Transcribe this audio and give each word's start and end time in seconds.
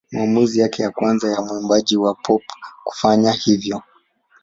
Maamuzi 0.11 0.59
yake 0.59 0.83
ya 0.83 0.91
kwanza 0.91 1.31
ya 1.31 1.41
mwimbaji 1.41 1.97
wa 1.97 2.15
pop 2.15 2.43
kufanya 2.83 3.31
hivyo. 3.31 3.83